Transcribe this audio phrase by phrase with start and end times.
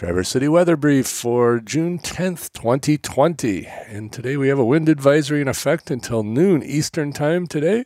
[0.00, 3.66] Traverse City Weather Brief for June 10th, 2020.
[3.66, 7.84] And today we have a wind advisory in effect until noon Eastern Time today.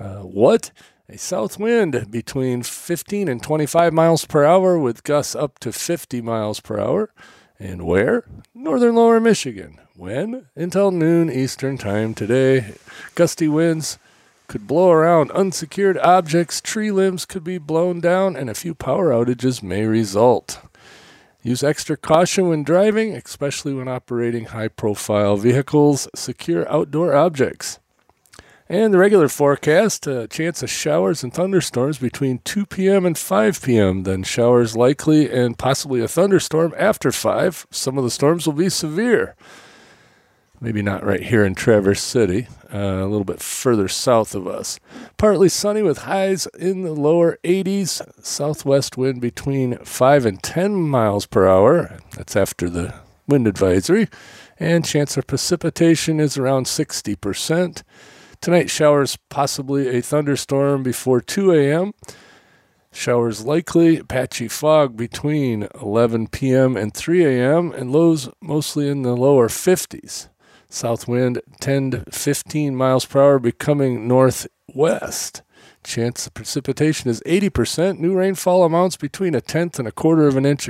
[0.00, 0.70] Uh, what?
[1.10, 6.22] A south wind between 15 and 25 miles per hour with gusts up to 50
[6.22, 7.12] miles per hour.
[7.58, 8.24] And where?
[8.54, 9.78] Northern Lower Michigan.
[9.94, 10.46] When?
[10.56, 12.76] Until noon Eastern Time today.
[13.14, 13.98] Gusty winds
[14.48, 19.10] could blow around unsecured objects, tree limbs could be blown down, and a few power
[19.10, 20.60] outages may result.
[21.46, 26.08] Use extra caution when driving, especially when operating high profile vehicles.
[26.12, 27.78] Secure outdoor objects.
[28.68, 33.06] And the regular forecast a chance of showers and thunderstorms between 2 p.m.
[33.06, 34.02] and 5 p.m.
[34.02, 37.68] Then showers likely and possibly a thunderstorm after 5.
[37.70, 39.36] Some of the storms will be severe.
[40.58, 44.80] Maybe not right here in Traverse City, uh, a little bit further south of us.
[45.18, 48.00] Partly sunny with highs in the lower 80s.
[48.24, 51.98] Southwest wind between 5 and 10 miles per hour.
[52.16, 52.94] That's after the
[53.28, 54.08] wind advisory.
[54.58, 57.82] And chance of precipitation is around 60%.
[58.40, 61.92] Tonight, showers, possibly a thunderstorm before 2 a.m.
[62.92, 66.78] Showers likely, patchy fog between 11 p.m.
[66.78, 70.28] and 3 a.m., and lows mostly in the lower 50s.
[70.68, 75.42] South wind 10 to 15 miles per hour becoming northwest.
[75.84, 77.98] Chance of precipitation is 80%.
[77.98, 80.68] New rainfall amounts between a tenth and a quarter of an inch.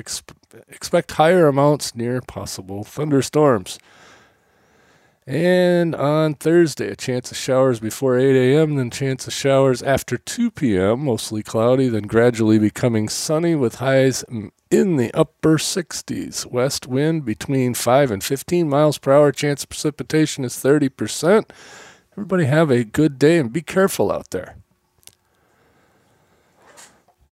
[0.69, 3.79] expect higher amounts near possible thunderstorms.
[5.29, 10.17] And on Thursday, a chance of showers before 8 a.m., then chance of showers after
[10.17, 14.25] 2 p.m., mostly cloudy, then gradually becoming sunny with highs
[14.71, 16.47] in the upper 60s.
[16.47, 19.33] West wind between 5 and 15 miles per hour.
[19.33, 21.51] Chance of precipitation is 30%.
[22.13, 24.57] Everybody have a good day and be careful out there.